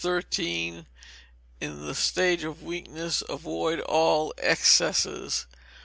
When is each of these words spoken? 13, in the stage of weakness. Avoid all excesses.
13, 0.03 0.87
in 1.59 1.85
the 1.85 1.93
stage 1.93 2.43
of 2.43 2.63
weakness. 2.63 3.21
Avoid 3.29 3.79
all 3.81 4.33
excesses. 4.39 5.45